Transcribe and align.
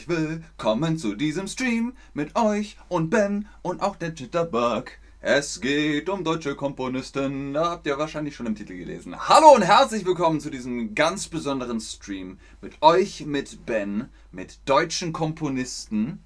Herzlich 0.00 0.16
willkommen 0.16 0.96
zu 0.96 1.14
diesem 1.14 1.46
Stream 1.46 1.92
mit 2.14 2.34
euch 2.34 2.78
und 2.88 3.10
Ben 3.10 3.46
und 3.60 3.82
auch 3.82 3.96
der 3.96 4.14
Jitterbug. 4.14 4.92
Es 5.20 5.60
geht 5.60 6.08
um 6.08 6.24
deutsche 6.24 6.56
Komponisten, 6.56 7.52
da 7.52 7.68
habt 7.70 7.86
ihr 7.86 7.98
wahrscheinlich 7.98 8.34
schon 8.34 8.46
im 8.46 8.54
Titel 8.54 8.78
gelesen. 8.78 9.28
Hallo 9.28 9.54
und 9.54 9.60
herzlich 9.60 10.06
willkommen 10.06 10.40
zu 10.40 10.48
diesem 10.48 10.94
ganz 10.94 11.28
besonderen 11.28 11.80
Stream 11.80 12.38
mit 12.62 12.80
euch, 12.80 13.26
mit 13.26 13.66
Ben, 13.66 14.08
mit 14.32 14.60
deutschen 14.64 15.12
Komponisten. 15.12 16.24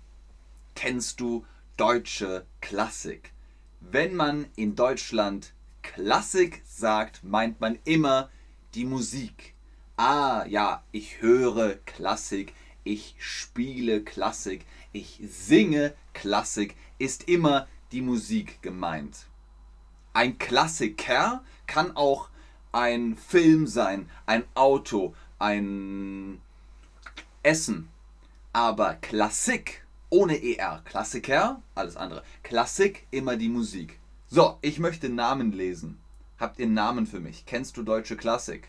Kennst 0.76 1.18
du 1.18 1.44
deutsche 1.76 2.46
Klassik? 2.60 3.32
Wenn 3.80 4.14
man 4.14 4.46
in 4.54 4.76
Deutschland 4.76 5.52
Klassik 5.82 6.62
sagt, 6.64 7.24
meint 7.24 7.60
man 7.60 7.78
immer 7.84 8.30
die 8.74 8.84
Musik. 8.84 9.54
Ah 9.96 10.44
ja, 10.46 10.84
ich 10.92 11.20
höre 11.22 11.74
Klassik, 11.86 12.52
ich 12.84 13.16
spiele 13.18 14.02
Klassik, 14.02 14.64
ich 14.92 15.20
singe 15.26 15.94
Klassik, 16.12 16.76
ist 16.98 17.28
immer 17.28 17.66
die 17.92 18.02
Musik 18.02 18.62
gemeint. 18.62 19.26
Ein 20.12 20.38
Klassiker 20.38 21.42
kann 21.66 21.96
auch 21.96 22.28
ein 22.72 23.16
Film 23.16 23.66
sein, 23.66 24.08
ein 24.26 24.44
Auto, 24.54 25.14
ein 25.38 26.40
Essen. 27.42 27.88
Aber 28.52 28.94
Klassik 28.94 29.84
ohne 30.10 30.40
ER, 30.40 30.82
Klassiker, 30.84 31.60
alles 31.74 31.96
andere. 31.96 32.22
Klassik 32.44 33.06
immer 33.10 33.36
die 33.36 33.48
Musik. 33.48 33.98
So, 34.28 34.58
ich 34.60 34.78
möchte 34.78 35.08
Namen 35.08 35.50
lesen. 35.50 35.98
Habt 36.38 36.58
ihr 36.58 36.68
Namen 36.68 37.06
für 37.06 37.20
mich? 37.20 37.46
Kennst 37.46 37.76
du 37.76 37.82
deutsche 37.82 38.16
Klassik? 38.16 38.68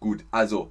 Gut, 0.00 0.24
also 0.30 0.70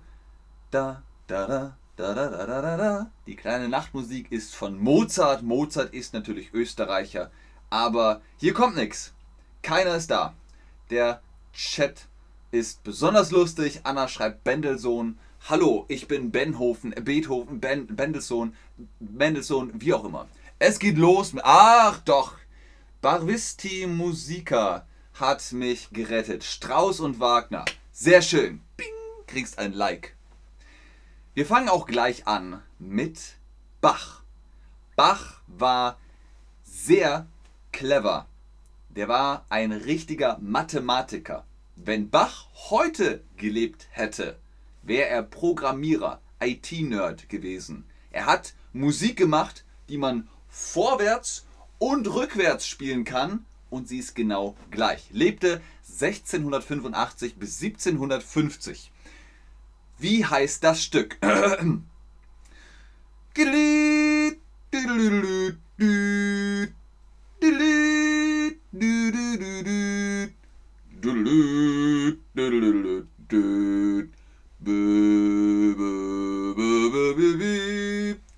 da 0.72 1.04
da 1.28 1.48
da 1.48 1.78
da, 1.98 2.14
da, 2.14 2.30
da, 2.30 2.46
da, 2.46 2.62
da, 2.62 2.78
da. 2.78 3.12
Die 3.26 3.36
kleine 3.36 3.68
Nachtmusik 3.68 4.32
ist 4.32 4.54
von 4.56 4.78
Mozart. 4.78 5.42
Mozart 5.42 5.94
ist 5.94 6.14
natürlich 6.14 6.54
Österreicher. 6.54 7.32
Aber 7.72 8.22
hier 8.38 8.54
kommt 8.54 8.76
nichts. 8.76 9.14
Keiner 9.64 9.96
ist 9.96 10.12
da. 10.12 10.36
Der 10.92 11.22
Chat 11.54 12.08
ist 12.52 12.84
besonders 12.84 13.32
lustig. 13.32 13.82
Anna 13.84 14.08
schreibt 14.08 14.44
Bendelsohn. 14.44 15.18
Hallo, 15.50 15.86
ich 15.88 16.08
bin 16.08 16.32
Benhofen, 16.32 16.92
Beethoven, 16.92 17.60
ben, 17.60 17.88
Bendelsohn, 17.88 18.56
Mendelssohn, 19.00 19.72
wie 19.82 19.94
auch 19.94 20.06
immer. 20.06 20.28
Es 20.60 20.78
geht 20.78 20.98
los. 20.98 21.34
Ach 21.42 22.00
doch. 22.00 22.36
Barvisti 23.02 23.88
Musica 23.88 24.86
hat 25.14 25.52
mich 25.52 25.90
gerettet. 25.92 26.44
Strauß 26.44 27.00
und 27.00 27.20
Wagner. 27.20 27.66
Sehr 27.92 28.22
schön. 28.22 28.62
Kriegst 29.28 29.60
ein 29.60 29.74
Like. 29.74 30.16
Wir 31.34 31.46
fangen 31.46 31.70
auch 31.70 31.86
gleich 31.86 32.26
an 32.28 32.64
mit 32.80 33.36
Bach. 33.82 34.24
Bach 34.96 35.42
war 35.48 36.00
sehr 36.64 37.28
clever. 37.72 38.26
Der 38.90 39.08
war 39.08 39.46
ein 39.50 39.72
richtiger 39.74 40.40
Mathematiker. 40.40 41.46
Wenn 41.76 42.10
Bach 42.10 42.48
heute 42.70 43.22
gelebt 43.36 43.88
hätte, 43.92 44.40
wäre 44.82 45.10
er 45.10 45.24
Programmierer, 45.24 46.22
IT-Nerd 46.40 47.30
gewesen. 47.30 47.84
Er 48.12 48.26
hat 48.26 48.54
Musik 48.74 49.18
gemacht, 49.18 49.66
die 49.90 49.98
man 49.98 50.30
vorwärts 50.50 51.46
und 51.78 52.08
rückwärts 52.08 52.66
spielen 52.66 53.04
kann 53.04 53.46
und 53.70 53.88
sie 53.88 54.00
ist 54.00 54.16
genau 54.16 54.56
gleich. 54.72 55.10
Lebte 55.12 55.62
1685 56.02 57.36
bis 57.36 57.62
1750. 57.62 58.92
Wie 60.00 60.26
heißt 60.26 60.64
das 60.64 60.84
Stück? 60.84 61.18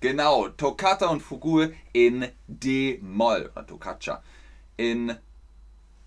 Genau, 0.00 0.48
Toccata 0.48 1.06
und 1.06 1.20
Fugue 1.20 1.74
in 1.92 2.26
D-Moll. 2.46 3.50
Toccaccia. 3.66 4.22
In 4.76 5.14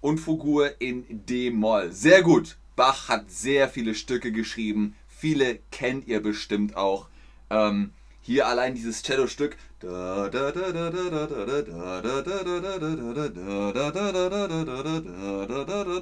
und 0.01 0.19
Fugue 0.19 0.75
in 0.79 1.05
D-Moll. 1.09 1.91
Sehr 1.91 2.21
gut. 2.21 2.57
Bach 2.75 3.09
hat 3.09 3.29
sehr 3.29 3.69
viele 3.69 3.93
Stücke 3.93 4.31
geschrieben, 4.31 4.95
Viele 5.23 5.59
kennt 5.71 6.05
ihr 6.09 6.21
bestimmt 6.21 6.75
auch. 6.75 7.07
Ähm, 7.49 7.93
hier 8.19 8.45
allein 8.45 8.75
dieses 8.75 9.03
Cello-Stück. 9.03 9.55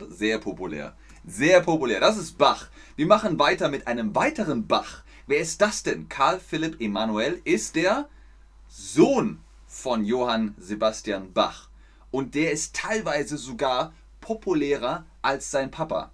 Sehr 0.10 0.40
populär. 0.40 0.96
Sehr 1.24 1.62
populär. 1.62 2.00
Das 2.00 2.18
ist 2.18 2.40
Bach. 2.40 2.70
Wir 2.96 3.06
machen 3.06 3.38
weiter 3.38 3.70
mit 3.70 3.86
einem 3.86 4.16
weiteren 4.16 4.66
Bach. 4.66 5.04
Wer 5.28 5.38
ist 5.38 5.62
das 5.62 5.84
denn? 5.84 6.10
Karl 6.10 6.40
Philipp 6.40 6.82
Emanuel 6.82 7.42
ist 7.44 7.76
der 7.76 8.10
Sohn 8.70 9.40
von 9.68 10.04
Johann 10.04 10.56
Sebastian 10.58 11.32
Bach. 11.32 11.70
Und 12.10 12.34
der 12.34 12.52
ist 12.54 12.76
teilweise 12.76 13.38
sogar 13.38 13.94
populärer 14.20 15.06
als 15.22 15.52
sein 15.52 15.70
Papa. 15.70 16.10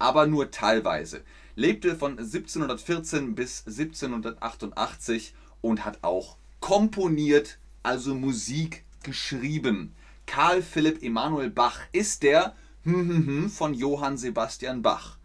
Aber 0.00 0.26
nur 0.26 0.50
teilweise 0.50 1.22
lebte 1.60 1.94
von 1.94 2.12
1714 2.18 3.34
bis 3.34 3.66
1788 3.66 5.34
und 5.60 5.84
hat 5.84 5.98
auch 6.00 6.38
komponiert, 6.58 7.58
also 7.82 8.14
Musik 8.14 8.84
geschrieben. 9.02 9.94
Karl 10.24 10.62
Philipp 10.62 11.02
Emanuel 11.02 11.50
Bach 11.50 11.80
ist 11.92 12.22
der 12.22 12.56
von 13.50 13.74
Johann 13.74 14.16
Sebastian 14.16 14.80
Bach. 14.80 15.18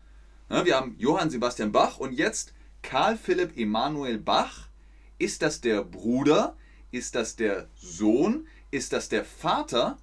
Wir 0.49 0.75
haben 0.75 0.95
Johann 0.97 1.29
Sebastian 1.29 1.71
Bach 1.71 1.99
und 1.99 2.11
jetzt 2.11 2.53
Karl 2.81 3.17
Philipp 3.17 3.57
Emanuel 3.57 4.17
Bach. 4.17 4.67
Ist 5.17 5.41
das 5.41 5.61
der 5.61 5.83
Bruder? 5.85 6.57
Ist 6.91 7.15
das 7.15 7.37
der 7.37 7.69
Sohn? 7.75 8.45
Ist 8.71 8.91
das 8.91 9.07
der 9.07 9.23
Vater? 9.23 9.97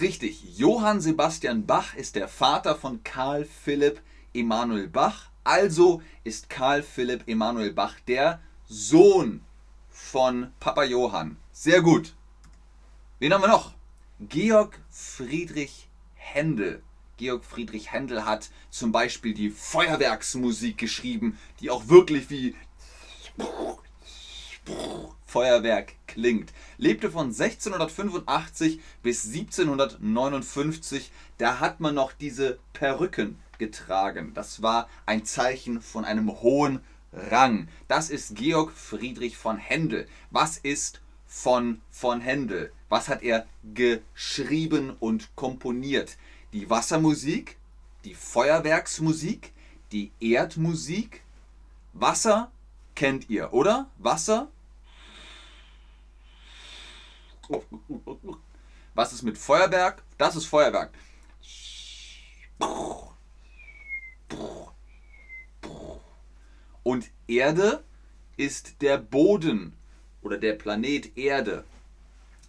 Richtig, 0.00 0.56
Johann 0.56 1.00
Sebastian 1.00 1.66
Bach 1.66 1.94
ist 1.94 2.14
der 2.14 2.28
Vater 2.28 2.76
von 2.76 3.02
Karl 3.02 3.44
Philipp 3.44 4.00
Emanuel 4.32 4.86
Bach. 4.86 5.30
Also 5.42 6.02
ist 6.22 6.48
Karl 6.48 6.84
Philipp 6.84 7.26
Emanuel 7.26 7.72
Bach 7.72 7.96
der 8.06 8.40
Sohn 8.68 9.40
von 9.90 10.52
Papa 10.60 10.84
Johann. 10.84 11.36
Sehr 11.50 11.82
gut. 11.82 12.14
Wen 13.18 13.32
haben 13.32 13.42
wir 13.42 13.48
noch? 13.48 13.74
Georg 14.20 14.78
Friedrich 14.88 15.88
Händel. 16.14 16.80
Georg 17.16 17.44
Friedrich 17.44 17.90
Händel 17.90 18.24
hat 18.24 18.50
zum 18.70 18.92
Beispiel 18.92 19.34
die 19.34 19.50
Feuerwerksmusik 19.50 20.78
geschrieben, 20.78 21.36
die 21.58 21.70
auch 21.70 21.88
wirklich 21.88 22.30
wie 22.30 22.54
Feuerwerk 25.28 25.94
klingt. 26.06 26.52
Lebte 26.78 27.10
von 27.10 27.26
1685 27.26 28.80
bis 29.02 29.26
1759. 29.26 31.12
Da 31.36 31.60
hat 31.60 31.80
man 31.80 31.94
noch 31.94 32.12
diese 32.12 32.58
Perücken 32.72 33.38
getragen. 33.58 34.32
Das 34.34 34.62
war 34.62 34.88
ein 35.04 35.26
Zeichen 35.26 35.82
von 35.82 36.06
einem 36.06 36.40
hohen 36.40 36.80
Rang. 37.12 37.68
Das 37.88 38.08
ist 38.08 38.36
Georg 38.36 38.72
Friedrich 38.72 39.36
von 39.36 39.58
Händel. 39.58 40.08
Was 40.30 40.56
ist 40.56 41.02
von 41.26 41.82
von 41.90 42.22
Händel? 42.22 42.72
Was 42.88 43.08
hat 43.08 43.22
er 43.22 43.46
geschrieben 43.74 44.96
und 44.98 45.36
komponiert? 45.36 46.16
Die 46.54 46.70
Wassermusik, 46.70 47.58
die 48.04 48.14
Feuerwerksmusik, 48.14 49.52
die 49.92 50.10
Erdmusik. 50.20 51.22
Wasser 51.92 52.50
kennt 52.94 53.28
ihr, 53.28 53.52
oder? 53.52 53.90
Wasser 53.98 54.48
Was 58.94 59.12
ist 59.12 59.22
mit 59.22 59.38
Feuerwerk? 59.38 60.02
Das 60.16 60.36
ist 60.36 60.46
Feuerwerk. 60.46 60.92
Und 66.82 67.10
Erde 67.26 67.84
ist 68.36 68.80
der 68.80 68.98
Boden 68.98 69.76
oder 70.22 70.38
der 70.38 70.54
Planet 70.54 71.16
Erde. 71.16 71.64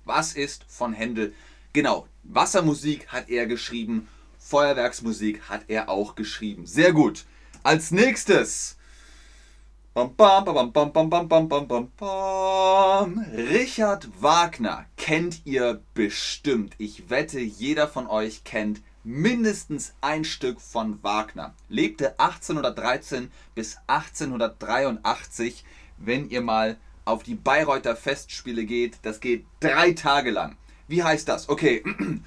Was 0.05 0.33
ist 0.33 0.65
von 0.67 0.93
Händel? 0.93 1.33
Genau, 1.73 2.07
Wassermusik 2.23 3.09
hat 3.09 3.29
er 3.29 3.45
geschrieben, 3.45 4.07
Feuerwerksmusik 4.39 5.49
hat 5.49 5.65
er 5.67 5.89
auch 5.89 6.15
geschrieben. 6.15 6.65
Sehr 6.65 6.93
gut. 6.93 7.25
Als 7.61 7.91
nächstes 7.91 8.77
Richard 13.35 14.07
Wagner 14.21 14.85
kennt 14.95 15.41
ihr 15.43 15.81
bestimmt. 15.93 16.73
Ich 16.77 17.09
wette, 17.09 17.41
jeder 17.41 17.89
von 17.89 18.07
euch 18.07 18.45
kennt 18.45 18.81
mindestens 19.03 19.93
ein 19.99 20.23
Stück 20.23 20.61
von 20.61 21.03
Wagner. 21.03 21.53
Lebte 21.67 22.17
1813 22.17 23.29
bis 23.55 23.77
1883. 23.87 25.65
Wenn 25.97 26.29
ihr 26.29 26.41
mal 26.41 26.77
auf 27.03 27.23
die 27.23 27.35
Bayreuther 27.35 27.97
Festspiele 27.97 28.63
geht, 28.63 28.99
das 29.01 29.19
geht 29.19 29.45
drei 29.59 29.91
Tage 29.91 30.31
lang. 30.31 30.55
Wie 30.87 31.03
heißt 31.03 31.27
das? 31.27 31.49
Okay. 31.49 31.83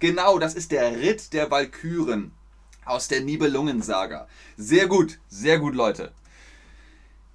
Genau, 0.00 0.38
das 0.38 0.54
ist 0.54 0.72
der 0.72 1.00
Ritt 1.00 1.32
der 1.32 1.50
Walküren 1.50 2.32
aus 2.84 3.08
der 3.08 3.20
Nibelungensaga. 3.20 4.26
Sehr 4.56 4.88
gut, 4.88 5.18
sehr 5.28 5.58
gut, 5.58 5.74
Leute. 5.74 6.12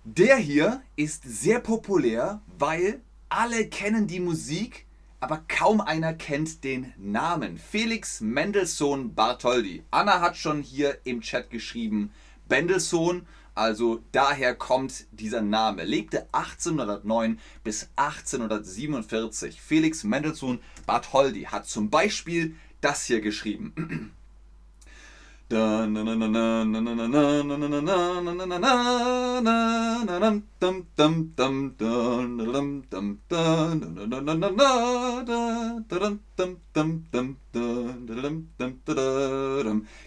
Der 0.07 0.37
hier 0.37 0.83
ist 0.95 1.23
sehr 1.23 1.59
populär, 1.59 2.39
weil 2.59 3.01
alle 3.27 3.67
kennen 3.67 4.05
die 4.05 4.19
Musik, 4.19 4.85
aber 5.19 5.43
kaum 5.47 5.81
einer 5.81 6.13
kennt 6.13 6.63
den 6.63 6.93
Namen. 6.95 7.57
Felix 7.57 8.21
Mendelssohn 8.21 9.15
Bartholdy. 9.15 9.81
Anna 9.89 10.21
hat 10.21 10.37
schon 10.37 10.61
hier 10.61 10.99
im 11.05 11.21
Chat 11.21 11.49
geschrieben, 11.49 12.11
Mendelssohn, 12.47 13.25
also 13.55 14.03
daher 14.11 14.53
kommt 14.53 15.07
dieser 15.09 15.41
Name. 15.41 15.83
Lebte 15.83 16.27
1809 16.33 17.39
bis 17.63 17.89
1847. 17.95 19.59
Felix 19.59 20.03
Mendelssohn 20.03 20.59
Bartholdy 20.85 21.45
hat 21.45 21.65
zum 21.65 21.89
Beispiel 21.89 22.55
das 22.79 23.05
hier 23.05 23.21
geschrieben. 23.21 24.13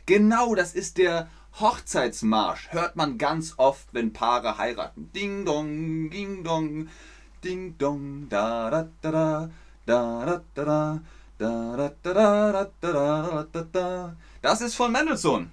Genau, 0.06 0.54
das 0.54 0.74
ist 0.74 0.98
der 0.98 1.28
Hochzeitsmarsch. 1.60 2.68
Hört 2.72 2.96
man 2.96 3.16
ganz 3.16 3.54
oft, 3.56 3.88
wenn 3.92 4.12
Paare 4.12 4.58
heiraten. 4.58 5.10
Ding 5.14 5.46
dong, 5.46 6.10
ding 6.10 6.44
dong, 6.44 6.88
ding 7.42 7.78
dong, 7.78 8.28
da 8.28 8.68
da 8.68 8.88
da 9.00 9.48
da 9.86 10.26
da 10.26 10.42
da 10.54 11.00
da 11.38 11.76
da 11.76 11.88
da 12.02 12.52
da 12.52 12.70
da 12.82 13.46
da 13.50 13.62
da 13.72 14.16
das 14.42 14.60
ist 14.60 14.74
von 14.74 14.92
Mendelssohn. 14.92 15.50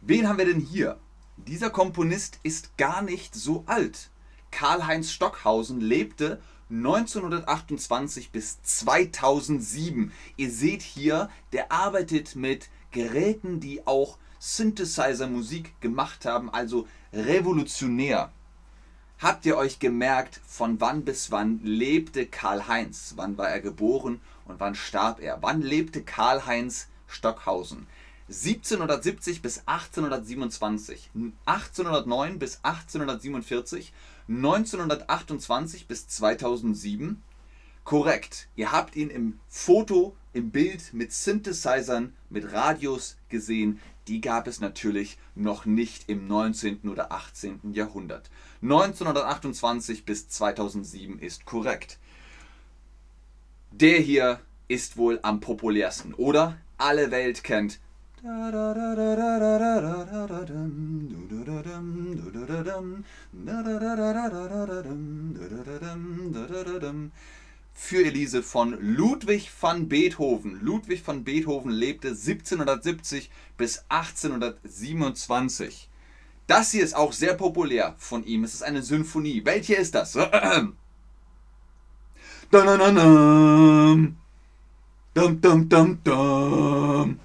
Wen 0.00 0.28
haben 0.28 0.38
wir 0.38 0.46
denn 0.46 0.60
hier? 0.60 0.98
Dieser 1.36 1.70
Komponist 1.70 2.40
ist 2.42 2.76
gar 2.76 3.02
nicht 3.02 3.34
so 3.34 3.64
alt. 3.66 4.10
Karl-Heinz 4.50 5.12
Stockhausen 5.12 5.80
lebte 5.80 6.40
1928 6.70 8.30
bis 8.30 8.62
2007. 8.62 10.12
Ihr 10.36 10.50
seht 10.50 10.82
hier, 10.82 11.30
der 11.52 11.72
arbeitet 11.72 12.36
mit 12.36 12.68
Geräten, 12.90 13.60
die 13.60 13.86
auch 13.86 14.18
Synthesizer-Musik 14.38 15.80
gemacht 15.80 16.24
haben, 16.24 16.52
also 16.52 16.88
revolutionär. 17.12 18.32
Habt 19.18 19.44
ihr 19.44 19.56
euch 19.56 19.78
gemerkt, 19.78 20.40
von 20.46 20.80
wann 20.80 21.04
bis 21.04 21.30
wann 21.30 21.60
lebte 21.62 22.26
Karl-Heinz? 22.26 23.14
Wann 23.16 23.36
war 23.36 23.50
er 23.50 23.60
geboren 23.60 24.20
und 24.46 24.60
wann 24.60 24.74
starb 24.74 25.20
er? 25.20 25.38
Wann 25.42 25.60
lebte 25.60 26.02
Karl-Heinz 26.02 26.88
Stockhausen. 27.10 27.86
1770 28.28 29.42
bis 29.42 29.62
1827, 29.66 31.10
1809 31.46 32.38
bis 32.38 32.60
1847, 32.62 33.92
1928 34.28 35.88
bis 35.88 36.06
2007. 36.06 37.20
Korrekt, 37.82 38.46
ihr 38.54 38.70
habt 38.70 38.94
ihn 38.94 39.10
im 39.10 39.40
Foto, 39.48 40.14
im 40.32 40.50
Bild 40.50 40.94
mit 40.94 41.12
Synthesizern, 41.12 42.14
mit 42.28 42.52
Radios 42.52 43.16
gesehen. 43.28 43.80
Die 44.06 44.20
gab 44.20 44.46
es 44.46 44.60
natürlich 44.60 45.18
noch 45.34 45.66
nicht 45.66 46.08
im 46.08 46.28
19. 46.28 46.88
oder 46.88 47.10
18. 47.10 47.72
Jahrhundert. 47.72 48.30
1928 48.62 50.04
bis 50.04 50.28
2007 50.28 51.18
ist 51.18 51.46
korrekt. 51.46 51.98
Der 53.72 53.98
hier 53.98 54.40
ist 54.68 54.96
wohl 54.96 55.18
am 55.22 55.40
populärsten, 55.40 56.14
oder? 56.14 56.58
Alle 56.80 57.10
Welt 57.10 57.44
kennt. 57.44 57.78
Für 67.72 68.04
Elise 68.04 68.42
von 68.42 68.76
Ludwig 68.80 69.50
van 69.60 69.88
Beethoven. 69.88 70.58
Ludwig 70.60 71.06
van 71.06 71.24
Beethoven 71.24 71.70
lebte 71.70 72.08
1770 72.08 73.30
bis 73.56 73.84
1827. 73.88 75.88
Das 76.46 76.72
hier 76.72 76.84
ist 76.84 76.94
auch 76.94 77.12
sehr 77.12 77.34
populär 77.34 77.94
von 77.96 78.24
ihm. 78.24 78.44
Es 78.44 78.54
ist 78.54 78.62
eine 78.62 78.82
Symphonie. 78.82 79.44
Welche 79.44 79.76
ist 79.76 79.94
das? 79.94 80.14
Dum 85.12 85.40
dum 85.40 85.68
dum 85.68 85.98
dum. 86.04 87.18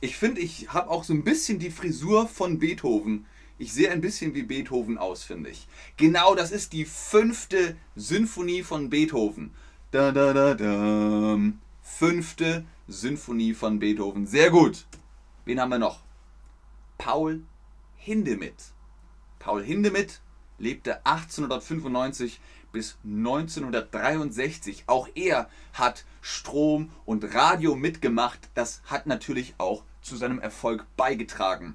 Ich 0.00 0.16
finde, 0.16 0.40
ich 0.40 0.68
habe 0.72 0.88
auch 0.88 1.02
so 1.02 1.12
ein 1.12 1.24
bisschen 1.24 1.58
die 1.58 1.70
Frisur 1.70 2.28
von 2.28 2.60
Beethoven. 2.60 3.26
Ich 3.58 3.72
sehe 3.72 3.90
ein 3.90 4.00
bisschen 4.00 4.34
wie 4.34 4.44
Beethoven 4.44 4.98
aus, 4.98 5.24
finde 5.24 5.50
ich. 5.50 5.66
Genau, 5.96 6.36
das 6.36 6.52
ist 6.52 6.72
die 6.72 6.84
fünfte 6.84 7.76
Sinfonie 7.96 8.62
von 8.62 8.88
Beethoven. 8.88 9.50
Fünfte 11.82 12.64
Sinfonie 12.86 13.54
von 13.54 13.80
Beethoven. 13.80 14.28
Sehr 14.28 14.50
gut. 14.50 14.86
Wen 15.44 15.60
haben 15.60 15.70
wir 15.70 15.80
noch? 15.80 15.98
Paul 17.04 17.42
Hindemith. 17.96 18.74
Paul 19.40 19.64
Hindemith 19.64 20.20
lebte 20.58 21.04
1895 21.04 22.40
bis 22.70 22.96
1963. 23.02 24.84
Auch 24.86 25.08
er 25.16 25.50
hat 25.72 26.04
Strom 26.20 26.92
und 27.04 27.34
Radio 27.34 27.74
mitgemacht. 27.74 28.50
Das 28.54 28.82
hat 28.84 29.08
natürlich 29.08 29.54
auch 29.58 29.82
zu 30.00 30.16
seinem 30.16 30.38
Erfolg 30.38 30.86
beigetragen. 30.96 31.74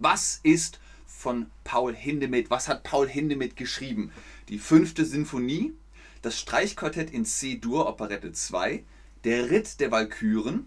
Was 0.00 0.40
ist 0.42 0.80
von 1.06 1.48
Paul 1.62 1.94
Hindemith? 1.94 2.50
Was 2.50 2.68
hat 2.68 2.82
Paul 2.82 3.08
Hindemith 3.08 3.54
geschrieben? 3.54 4.10
Die 4.48 4.58
fünfte 4.58 5.04
Sinfonie, 5.04 5.74
das 6.22 6.36
Streichquartett 6.40 7.12
in 7.12 7.24
C-Dur, 7.24 7.86
Operette 7.86 8.32
2, 8.32 8.82
der 9.22 9.48
Ritt 9.48 9.78
der 9.78 9.92
Walküren, 9.92 10.66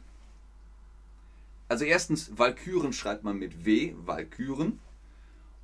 also 1.68 1.86
erstens, 1.86 2.38
Walküren 2.38 2.94
schreibt 2.94 3.24
man 3.24 3.38
mit 3.38 3.66
W, 3.66 3.94
Walküren. 3.98 4.80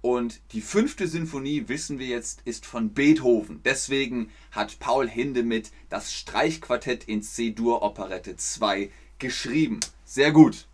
Und 0.01 0.39
die 0.53 0.61
fünfte 0.61 1.07
Sinfonie, 1.07 1.67
wissen 1.67 1.99
wir 1.99 2.07
jetzt, 2.07 2.41
ist 2.45 2.65
von 2.65 2.93
Beethoven. 2.93 3.61
Deswegen 3.65 4.31
hat 4.51 4.79
Paul 4.79 5.09
Hindemith 5.09 5.71
das 5.89 6.13
Streichquartett 6.13 7.03
in 7.03 7.21
C-Dur 7.21 7.81
Operette 7.81 8.37
2 8.37 8.91
geschrieben. 9.17 9.81
Sehr 10.05 10.31
gut. 10.31 10.67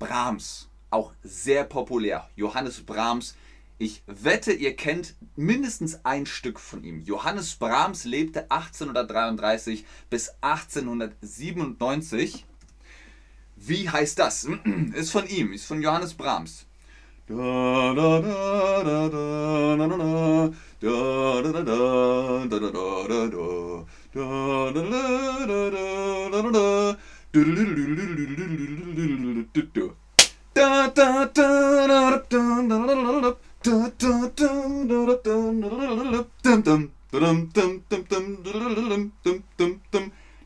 Brahms, 0.00 0.68
auch 0.90 1.12
sehr 1.22 1.64
populär. 1.64 2.28
Johannes 2.34 2.80
Brahms. 2.80 3.36
Ich 3.78 4.02
wette, 4.06 4.52
ihr 4.52 4.74
kennt 4.74 5.14
mindestens 5.36 6.04
ein 6.04 6.26
Stück 6.26 6.58
von 6.58 6.82
ihm. 6.82 7.02
Johannes 7.02 7.54
Brahms 7.54 8.04
lebte 8.04 8.50
1833 8.50 9.84
bis 10.10 10.30
1897. 10.40 12.44
Wie 13.68 13.88
heißt 13.90 14.18
das? 14.20 14.46
Ist 14.94 15.10
von 15.10 15.26
ihm, 15.26 15.52
ist 15.52 15.66
von 15.66 15.82
Johannes 15.82 16.14
Brahms. 16.14 16.66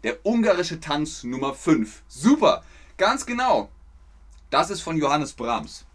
Der 0.03 0.17
ungarische 0.25 0.81
Tanz 0.81 1.25
Nummer 1.25 1.53
5. 1.55 2.03
Super! 2.09 2.63
Ganz 3.01 3.25
genau. 3.25 3.71
Das 4.51 4.69
ist 4.69 4.83
von 4.83 4.99
Johannes 4.99 5.33
Brahms. 5.33 5.87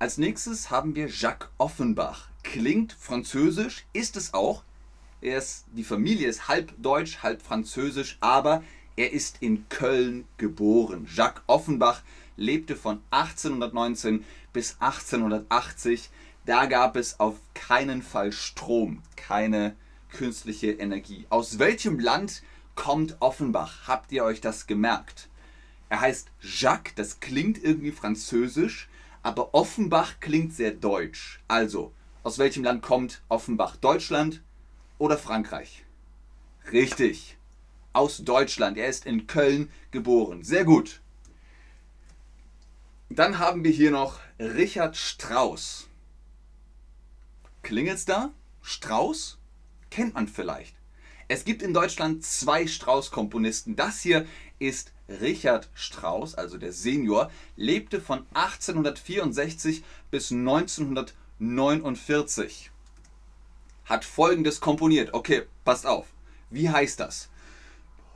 Als 0.00 0.18
nächstes 0.18 0.68
haben 0.68 0.96
wir 0.96 1.06
Jacques 1.06 1.48
Offenbach. 1.58 2.28
Klingt 2.42 2.92
französisch, 2.92 3.86
ist 3.92 4.16
es 4.16 4.34
auch. 4.34 4.64
Er 5.20 5.38
ist, 5.38 5.64
die 5.70 5.84
Familie 5.84 6.26
ist 6.26 6.48
halb 6.48 6.74
deutsch, 6.82 7.22
halb 7.22 7.40
französisch, 7.40 8.18
aber 8.18 8.64
er 8.96 9.12
ist 9.12 9.36
in 9.40 9.68
Köln 9.68 10.26
geboren. 10.38 11.06
Jacques 11.08 11.44
Offenbach 11.46 12.02
lebte 12.36 12.74
von 12.74 13.00
1819 13.10 14.24
bis 14.52 14.78
1880. 14.80 16.10
Da 16.46 16.66
gab 16.66 16.96
es 16.96 17.20
auf 17.20 17.36
keinen 17.54 18.02
Fall 18.02 18.32
Strom, 18.32 19.02
keine 19.14 19.76
künstliche 20.10 20.72
Energie. 20.72 21.26
Aus 21.30 21.60
welchem 21.60 22.00
Land 22.00 22.42
kommt 22.74 23.16
Offenbach? 23.20 23.86
Habt 23.86 24.10
ihr 24.10 24.24
euch 24.24 24.40
das 24.40 24.66
gemerkt? 24.66 25.28
Er 25.88 26.00
heißt 26.00 26.28
Jacques, 26.40 26.94
das 26.94 27.20
klingt 27.20 27.62
irgendwie 27.62 27.92
französisch, 27.92 28.88
aber 29.22 29.54
Offenbach 29.54 30.20
klingt 30.20 30.54
sehr 30.54 30.72
deutsch. 30.72 31.40
Also, 31.48 31.92
aus 32.22 32.38
welchem 32.38 32.64
Land 32.64 32.82
kommt 32.82 33.22
Offenbach? 33.28 33.76
Deutschland 33.76 34.42
oder 34.98 35.16
Frankreich? 35.16 35.84
Richtig. 36.72 37.36
Aus 37.92 38.18
Deutschland. 38.18 38.76
Er 38.76 38.88
ist 38.88 39.06
in 39.06 39.26
Köln 39.26 39.70
geboren. 39.90 40.42
Sehr 40.42 40.64
gut. 40.64 41.00
Dann 43.08 43.38
haben 43.38 43.62
wir 43.64 43.70
hier 43.70 43.92
noch 43.92 44.18
Richard 44.38 44.96
Strauss. 44.96 45.88
Klingelt's 47.62 48.04
da? 48.04 48.32
Strauss? 48.60 49.38
Kennt 49.90 50.14
man 50.14 50.28
vielleicht. 50.28 50.74
Es 51.28 51.44
gibt 51.44 51.62
in 51.62 51.72
Deutschland 51.72 52.24
zwei 52.24 52.66
Strauss-Komponisten. 52.66 53.76
Das 53.76 54.00
hier 54.00 54.26
ist 54.58 54.92
Richard 55.08 55.68
Strauss, 55.74 56.34
also 56.34 56.58
der 56.58 56.72
Senior, 56.72 57.30
lebte 57.56 58.00
von 58.00 58.26
1864 58.34 59.84
bis 60.10 60.32
1949. 60.32 62.72
Hat 63.84 64.04
folgendes 64.04 64.60
komponiert. 64.60 65.14
Okay, 65.14 65.44
passt 65.64 65.86
auf. 65.86 66.06
Wie 66.50 66.68
heißt 66.68 66.98
das? 67.00 67.28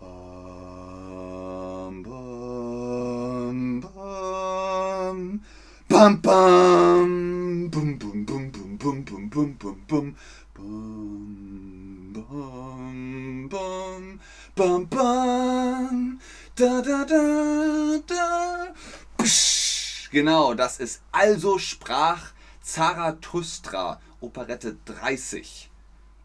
Bam, 0.01 2.03
bam, 2.03 3.81
bam, 3.81 5.41
bam, 5.89 6.23
bam, 6.23 7.71
bum, 7.71 7.99
bum, 7.99 8.27
bum, 8.27 8.53
bum, 8.53 8.79
bum, 8.79 9.05
bum, 9.05 9.29
bum, 9.29 9.57
bum, 9.59 9.85
bum, 9.87 10.17
bam, 10.55 12.13
bam, 12.15 13.49
bam, 13.49 14.21
bam, 14.57 14.89
bam, 14.89 16.21
da, 16.61 16.83
da, 16.83 17.05
da, 17.07 17.99
da, 18.07 18.75
psch. 19.17 20.11
Genau, 20.11 20.53
das 20.53 20.79
ist 20.79 21.01
also 21.11 21.59
sprach 21.59 22.33
Zarathustra, 22.61 23.99
Operette 24.21 24.77
30. 24.85 25.71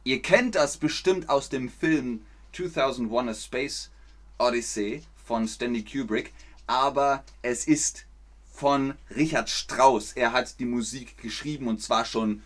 Ihr 0.04 0.22
kennt 0.22 0.56
das 0.56 0.75
bestimmt 0.75 1.30
aus 1.30 1.48
dem 1.48 1.70
Film 1.70 2.25
2001 2.51 3.30
A 3.30 3.34
Space 3.34 3.92
Odyssey 4.38 5.04
von 5.15 5.48
Stanley 5.48 5.86
Kubrick, 5.86 6.34
aber 6.68 7.24
es 7.42 7.65
ist 7.65 8.06
von 8.51 8.96
Richard 9.15 9.50
Strauss. 9.50 10.12
Er 10.13 10.34
hat 10.34 10.60
die 10.60 10.65
Musik 10.65 11.18
geschrieben 11.18 11.68
und 11.70 11.82
zwar 11.82 12.04
schon 12.04 12.44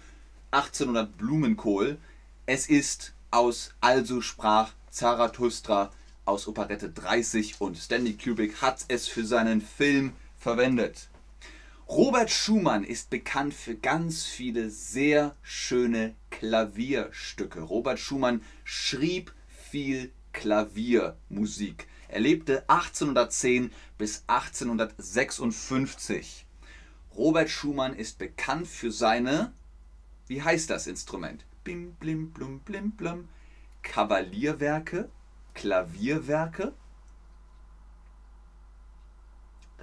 1800 0.51 1.17
Blumenkohl. 1.17 1.98
Es 2.46 2.69
ist 2.69 3.13
aus 3.31 3.74
Also 3.81 4.22
sprach 4.22 4.74
Zarathustra 4.91 5.91
aus 6.29 6.48
Operette 6.48 6.89
30 6.89 7.59
und 7.59 7.77
Stanley 7.77 8.13
Kubrick 8.13 8.62
hat 8.62 8.86
es 8.88 9.07
für 9.07 9.25
seinen 9.25 9.62
Film 9.62 10.13
verwendet. 10.38 11.09
Robert 11.88 12.29
Schumann 12.29 12.83
ist 12.83 13.09
bekannt 13.09 13.55
für 13.55 13.74
ganz 13.75 14.24
viele 14.24 14.69
sehr 14.69 15.36
schöne 15.41 16.13
Klavierstücke. 16.29 17.62
Robert 17.62 17.98
Schumann 17.98 18.43
schrieb 18.63 19.33
viel 19.71 20.12
Klaviermusik. 20.31 21.88
Er 22.09 22.19
lebte 22.19 22.69
1810 22.69 23.71
bis 23.98 24.24
1856. 24.27 26.45
Robert 27.15 27.50
Schumann 27.50 27.95
ist 27.95 28.19
bekannt 28.19 28.67
für 28.67 28.91
seine, 28.91 29.51
wie 30.27 30.43
heißt 30.43 30.69
das 30.69 30.86
Instrument? 30.86 31.43
Bim, 31.63 31.95
blim, 31.95 32.29
blum, 32.31 32.59
blim, 32.59 32.91
blum. 32.91 33.29
Kavalierwerke, 33.81 35.09
Klavierwerke. 35.60 36.74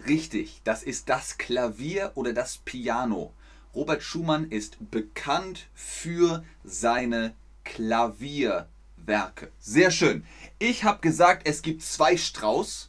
Richtig, 0.08 0.62
das 0.64 0.82
ist 0.82 1.10
das 1.10 1.36
Klavier 1.36 2.12
oder 2.14 2.32
das 2.32 2.56
Piano. 2.56 3.34
Robert 3.74 4.02
Schumann 4.02 4.50
ist 4.50 4.90
bekannt 4.90 5.68
für 5.74 6.42
seine 6.64 7.34
Klavierwerke. 7.64 9.52
Sehr 9.58 9.90
schön. 9.90 10.24
Ich 10.58 10.84
habe 10.84 11.02
gesagt, 11.02 11.46
es 11.46 11.60
gibt 11.60 11.82
zwei 11.82 12.16
Strauß. 12.16 12.88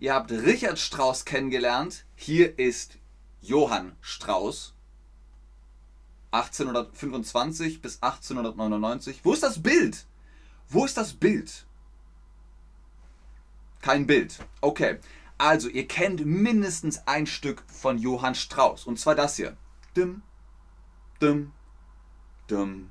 Ihr 0.00 0.12
habt 0.12 0.32
Richard 0.32 0.80
Strauss 0.80 1.24
kennengelernt. 1.24 2.04
Hier 2.16 2.58
ist 2.58 2.98
Johann 3.40 3.94
Strauss. 4.00 4.74
1825 6.32 7.80
bis 7.80 8.02
1899. 8.02 9.20
Wo 9.22 9.34
ist 9.34 9.44
das 9.44 9.62
Bild? 9.62 10.04
Wo 10.68 10.84
ist 10.84 10.96
das 10.96 11.12
Bild? 11.12 11.67
Kein 13.88 14.06
Bild. 14.06 14.38
Okay. 14.60 14.98
Also, 15.38 15.70
ihr 15.70 15.88
kennt 15.88 16.26
mindestens 16.26 17.00
ein 17.06 17.26
Stück 17.26 17.62
von 17.68 17.96
Johann 17.96 18.34
Strauss. 18.34 18.86
Und 18.86 18.98
zwar 18.98 19.14
das 19.14 19.36
hier. 19.36 19.56
Dim, 19.96 20.20
dim, 21.22 21.52
dim. 22.50 22.90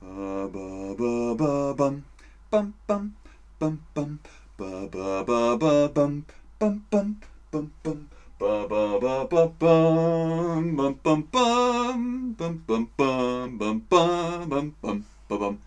Ba, 0.00 0.48
ba, 0.48 0.94
ba, 0.98 1.34
ba, 1.36 1.74
bam. 1.74 2.04
Bam, 2.50 2.74
bam, 2.88 3.14
bam, 3.60 3.78
bam. 3.94 4.18
Ba, 4.56 4.88
ba, 4.88 5.22
ba, 5.22 5.56
ba, 5.58 5.88
bam. 5.88 6.24
Bam, 6.58 6.84
bam, 6.90 7.20
bam, 7.52 7.70
bam. 7.84 8.08
Ba, 8.40 8.66
ba, 8.66 8.98
ba, 8.98 9.26
ba, 9.26 9.46
bam. 9.46 10.74
Bam, 10.74 10.98
bam, 11.04 11.22
bam. 11.30 12.34
Bam, 12.36 12.64
bam, 12.66 12.90
bam. 12.96 13.58
Bam, 13.58 13.80
bam, 13.88 14.40
bam, 14.50 14.74
bam, 14.80 15.04
bam. 15.28 15.58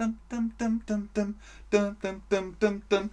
Dum, 0.00 0.16
dum, 0.30 0.52
dum, 0.58 0.80
dum, 0.86 1.08
dum. 1.12 1.34
Dum, 1.70 1.96
dum, 2.00 2.22
dum, 2.30 2.56
dum, 2.58 2.82
dum. 2.88 3.10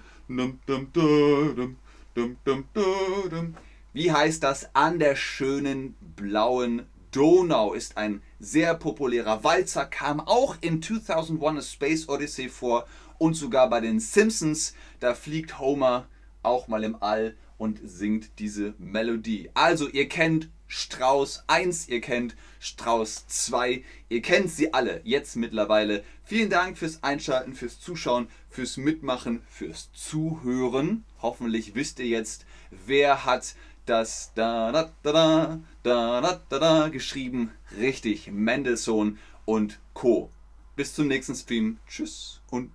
Wie 3.94 4.12
heißt 4.12 4.44
das? 4.44 4.76
An 4.76 5.00
der 5.00 5.16
schönen 5.16 5.96
blauen 6.16 6.86
Donau 7.12 7.74
ist 7.74 7.98
ein 7.98 8.22
sehr 8.40 8.76
populärer 8.76 9.44
Walzer, 9.44 9.86
kam 9.86 10.20
auch 10.20 10.58
in 10.62 10.82
2001 10.82 11.58
A 11.58 11.62
Space 11.62 12.10
Odyssey 12.10 12.50
vor 12.50 12.86
und 13.18 13.36
sogar 13.36 13.70
bei 13.70 13.80
den 13.80 14.00
Simpsons. 14.00 14.74
Da 15.00 15.14
fliegt 15.14 15.60
Homer 15.60 16.08
auch 16.44 16.68
mal 16.68 16.84
im 16.84 17.02
All 17.02 17.36
und 17.58 17.80
singt 17.84 18.40
diese 18.40 18.74
Melodie. 18.78 19.50
Also 19.54 19.88
ihr 19.88 20.10
kennt 20.10 20.50
Strauß 20.68 21.46
1, 21.48 21.88
ihr 21.88 22.02
kennt 22.02 22.36
Strauß 22.60 23.28
2, 23.28 23.84
ihr 24.10 24.22
kennt 24.22 24.50
sie 24.52 24.74
alle 24.74 25.02
jetzt 25.04 25.36
mittlerweile. 25.36 26.04
Vielen 26.24 26.50
Dank 26.50 26.78
fürs 26.78 27.04
Einschalten, 27.04 27.54
fürs 27.54 27.80
Zuschauen, 27.80 28.28
fürs 28.50 28.78
Mitmachen, 28.78 29.42
fürs 29.48 29.92
Zuhören. 29.94 31.06
Hoffentlich 31.22 31.74
wisst 31.76 32.00
ihr 32.00 32.08
jetzt, 32.08 32.46
wer 32.86 33.24
hat 33.26 33.56
das 33.86 34.34
da 34.36 34.72
da 34.74 34.92
da 35.04 35.62
da 35.84 36.22
da 36.22 36.42
da 36.50 36.60
da 36.60 36.88
geschrieben. 36.90 37.52
Richtig, 37.78 38.30
Mendelssohn 38.32 39.18
und 39.46 39.80
Co. 39.94 40.30
Bis 40.76 40.94
zum 40.94 41.08
nächsten 41.08 41.36
Stream. 41.36 41.80
Tschüss 41.88 42.42
und 42.52 42.72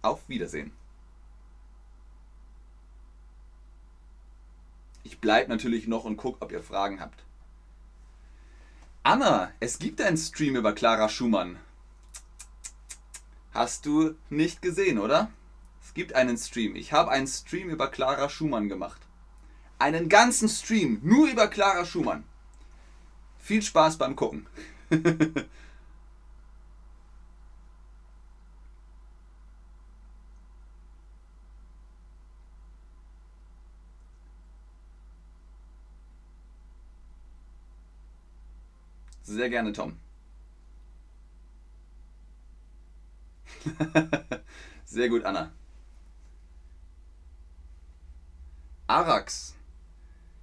auf 0.00 0.28
Wiedersehen. 0.28 0.72
Ich 5.02 5.20
bleibe 5.20 5.50
natürlich 5.50 5.86
noch 5.86 6.04
und 6.04 6.16
gucke, 6.16 6.40
ob 6.40 6.50
ihr 6.50 6.62
Fragen 6.62 6.98
habt. 7.00 7.24
Anna, 9.06 9.52
es 9.60 9.78
gibt 9.78 10.00
einen 10.00 10.16
Stream 10.16 10.56
über 10.56 10.72
Clara 10.72 11.10
Schumann. 11.10 11.58
Hast 13.52 13.84
du 13.84 14.14
nicht 14.30 14.62
gesehen, 14.62 14.98
oder? 14.98 15.30
Es 15.84 15.92
gibt 15.92 16.14
einen 16.14 16.38
Stream. 16.38 16.74
Ich 16.74 16.94
habe 16.94 17.10
einen 17.10 17.26
Stream 17.26 17.68
über 17.68 17.88
Clara 17.88 18.30
Schumann 18.30 18.70
gemacht. 18.70 19.02
Einen 19.78 20.08
ganzen 20.08 20.48
Stream 20.48 21.00
nur 21.02 21.28
über 21.28 21.48
Clara 21.48 21.84
Schumann. 21.84 22.24
Viel 23.38 23.60
Spaß 23.60 23.98
beim 23.98 24.16
Gucken. 24.16 24.46
Sehr 39.34 39.50
gerne, 39.50 39.72
Tom. 39.72 39.98
Sehr 44.84 45.08
gut, 45.08 45.24
Anna. 45.24 45.50
Arax. 48.86 49.56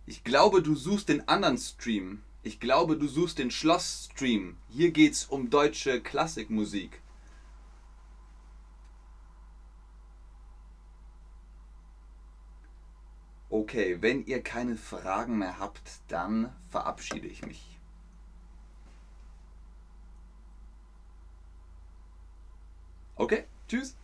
Ich 0.06 0.26
glaube, 0.26 0.62
du 0.62 0.76
suchst 0.76 1.08
den 1.08 1.26
anderen 1.30 1.58
Stream. 1.58 2.22
Ich 2.44 2.60
glaube, 2.60 2.98
du 2.98 3.08
suchst 3.08 3.38
den 3.40 3.50
Schloss-Stream. 3.50 4.58
Hier 4.68 4.92
geht's 4.92 5.24
um 5.24 5.50
deutsche 5.50 6.02
Klassikmusik. 6.02 7.00
Okay, 13.50 14.02
wenn 14.02 14.26
ihr 14.26 14.44
keine 14.44 14.76
Fragen 14.76 15.38
mehr 15.38 15.60
habt, 15.60 16.02
dann 16.10 16.54
verabschiede 16.70 17.28
ich 17.28 17.46
mich. 17.46 17.71
Okay, 23.22 23.44
tschüss. 23.68 23.96